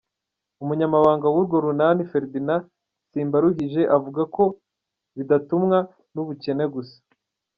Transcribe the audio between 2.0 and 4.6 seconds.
Ferdinand simbaruhije, avuga ko